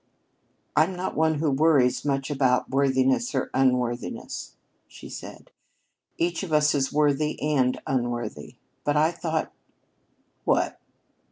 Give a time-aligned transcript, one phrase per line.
[0.75, 4.55] "I'm not one who worries much about worthiness or unworthiness,"
[4.87, 5.51] she said.
[6.17, 8.55] "Each of us is worthy and unworthy.
[8.83, 9.53] But I thought"
[10.43, 10.79] "What?"